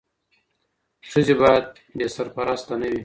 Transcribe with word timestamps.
ښځي 1.09 1.35
بايد 1.39 1.65
بي 1.97 2.05
سرپرسته 2.15 2.73
نه 2.81 2.87
وي. 2.91 2.99